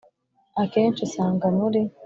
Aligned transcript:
Akenshi 0.61 1.01
usanga 1.07 1.45
muri 1.57 1.81